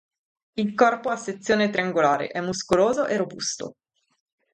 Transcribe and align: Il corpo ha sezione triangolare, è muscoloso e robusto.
Il 0.55 0.73
corpo 0.73 1.09
ha 1.11 1.15
sezione 1.15 1.69
triangolare, 1.69 2.29
è 2.29 2.41
muscoloso 2.41 3.05
e 3.05 3.17
robusto. 3.17 3.75